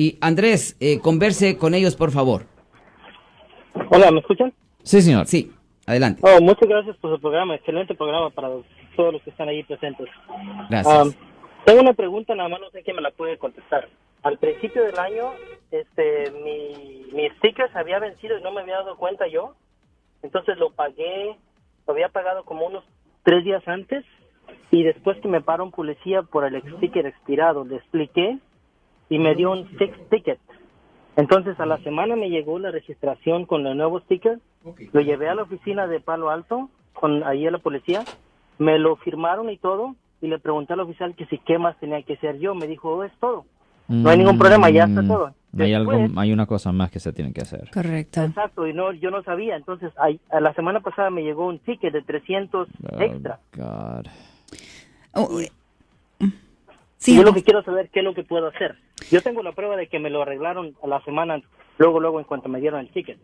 [0.00, 2.46] Y Andrés, eh, converse con ellos, por favor.
[3.90, 4.50] Hola, ¿me escuchan?
[4.82, 5.26] Sí, señor.
[5.26, 5.52] Sí,
[5.86, 6.22] adelante.
[6.24, 7.54] Oh, muchas gracias por su programa.
[7.54, 8.48] Excelente programa para
[8.96, 10.08] todos los que están ahí presentes.
[10.70, 11.06] Gracias.
[11.06, 11.12] Um,
[11.66, 13.90] tengo una pregunta, nada más no sé quién me la puede contestar.
[14.22, 15.32] Al principio del año,
[15.70, 19.54] este, mi, mi sticker se había vencido y no me había dado cuenta yo.
[20.22, 21.36] Entonces lo pagué,
[21.86, 22.84] lo había pagado como unos
[23.22, 24.06] tres días antes
[24.70, 28.38] y después que me paró un policía por el sticker expirado, le expliqué
[29.10, 30.38] y me dio un six ticket.
[31.16, 34.38] Entonces a la semana me llegó la registración con el nuevo sticker,
[34.92, 38.04] lo llevé a la oficina de Palo Alto, con ahí a la policía,
[38.58, 42.02] me lo firmaron y todo, y le pregunté al oficial que si qué más tenía
[42.02, 43.44] que hacer yo, me dijo, "Oh, es todo.
[43.88, 45.34] No hay ningún problema, ya está Mm, todo.
[45.58, 47.68] Hay, algo, Después- hay una cosa más que se tiene que hacer.
[47.74, 48.22] Correcto.
[48.22, 49.56] Exacto, y no, yo no sabía.
[49.56, 49.92] Entonces,
[50.30, 53.40] a la semana pasada me llegó un ticket de 300 Oh, extra.
[53.56, 54.06] God.
[55.14, 55.50] Oh, eh,
[56.98, 58.76] sí, yo lo que quiero saber qué es lo que puedo hacer.
[59.10, 61.40] Yo tengo la prueba de que me lo arreglaron a la semana,
[61.78, 63.18] luego, luego, en cuanto me dieron el ticket.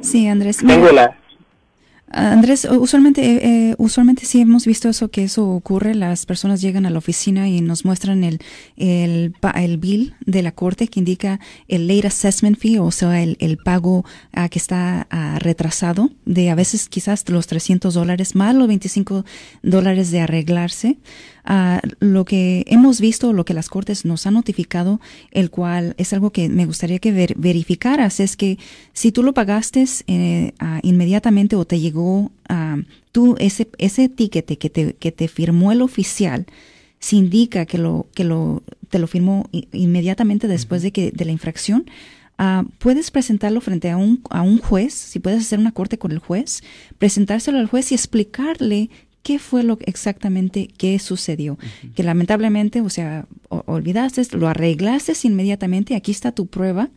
[0.00, 0.58] sí, Andrés.
[0.58, 1.16] Tengo la...
[2.12, 5.94] Ah, Andrés, usualmente, eh, eh, usualmente sí hemos visto eso, que eso ocurre.
[5.94, 8.40] Las personas llegan a la oficina y nos muestran el,
[8.76, 13.36] el, el bill de la corte que indica el late assessment fee, o sea, el,
[13.38, 18.56] el pago ah, que está ah, retrasado de a veces quizás los 300 dólares más
[18.56, 19.24] los 25
[19.62, 20.98] dólares de arreglarse.
[22.00, 26.30] Lo que hemos visto, lo que las cortes nos han notificado, el cual es algo
[26.30, 28.58] que me gustaría que ver- verificaras, es que
[28.92, 30.52] si tú lo pagaste eh,
[30.82, 32.30] inmediatamente o te llegó
[33.12, 36.46] tú ese ese ticket que te que te firmó el oficial,
[36.98, 41.32] se indica que lo que lo te lo firmó inmediatamente después de que de la
[41.32, 41.84] infracción.
[42.38, 46.10] ah, puedes presentarlo frente a un, a un juez, si puedes hacer una corte con
[46.10, 46.62] el juez,
[46.98, 48.88] presentárselo al juez y explicarle
[49.22, 51.58] qué fue lo exactamente que sucedió.
[51.94, 56.90] Que lamentablemente, o sea, o- olvidaste, lo arreglaste inmediatamente, aquí está tu prueba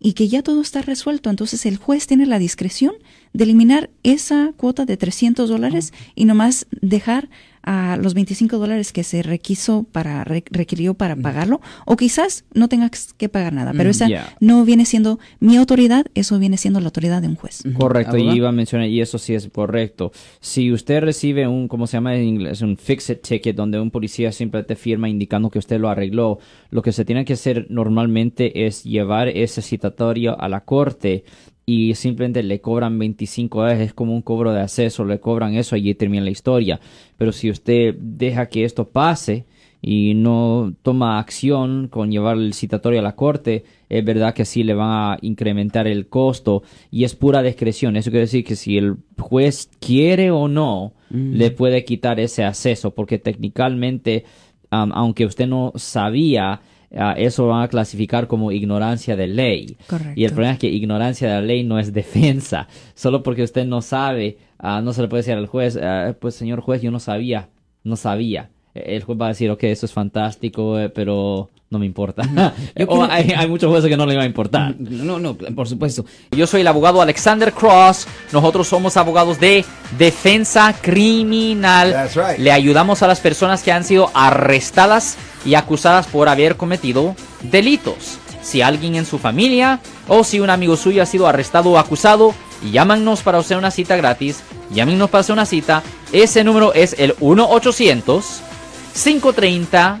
[0.00, 1.28] y que ya todo está resuelto.
[1.30, 2.92] Entonces el juez tiene la discreción
[3.32, 7.28] de eliminar esa cuota de 300 dólares y nomás dejar
[7.70, 12.70] a los 25 dólares que se requiso para re- requirió para pagarlo o quizás no
[12.70, 14.32] tengas que pagar nada, pero Mm, esa yeah.
[14.40, 17.62] no viene siendo mi autoridad, eso viene siendo la autoridad de un juez.
[17.76, 20.12] Correcto, y iba a mencionar, y eso sí es correcto.
[20.40, 22.62] Si usted recibe un, ¿cómo se llama en inglés?
[22.62, 26.38] Un fix-it ticket, donde un policía siempre te firma indicando que usted lo arregló,
[26.70, 31.24] lo que se tiene que hacer normalmente es llevar ese citatorio a la corte
[31.68, 35.76] y simplemente le cobran 25 dólares, es como un cobro de acceso, le cobran eso
[35.76, 36.80] y termina la historia.
[37.18, 39.44] Pero si usted deja que esto pase
[39.82, 44.62] y no toma acción con llevar el citatorio a la corte, es verdad que sí
[44.62, 47.96] le van a incrementar el costo y es pura discreción.
[47.96, 52.94] Eso quiere decir que si el juez quiere o no, le puede quitar ese acceso,
[52.94, 54.24] porque técnicamente,
[54.70, 56.62] am, aunque usted no sabía,
[56.96, 59.76] ah, eso van a clasificar como ignorancia de ley.
[59.86, 60.12] Correcto.
[60.16, 62.68] Y el problema es que ignorancia de la ley no es defensa.
[62.94, 66.34] Solo porque usted no sabe, ah, no se le puede decir al juez, ah, pues
[66.34, 67.48] señor juez, yo no sabía,
[67.84, 68.50] no sabía.
[68.74, 72.22] Eh, El juez va a decir, ok, eso es fantástico, eh, pero no me importa.
[72.76, 74.74] Yo o quiero- hay, hay muchos jueces que no le va a importar.
[74.78, 76.04] No, no, por supuesto.
[76.30, 78.06] Yo soy el abogado Alexander Cross.
[78.32, 79.64] Nosotros somos abogados de
[79.98, 81.92] defensa criminal.
[81.92, 82.38] That's right.
[82.38, 88.18] Le ayudamos a las personas que han sido arrestadas y acusadas por haber cometido delitos.
[88.42, 92.32] Si alguien en su familia o si un amigo suyo ha sido arrestado o acusado,
[92.72, 94.40] llámanos para hacer una cita gratis.
[94.72, 95.82] Llámenos para hacer una cita.
[96.12, 100.00] Ese número es el 1-800-530.